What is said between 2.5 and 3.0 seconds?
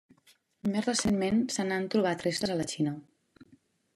a la Xina.